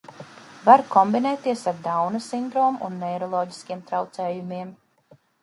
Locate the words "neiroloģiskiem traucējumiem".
3.05-4.75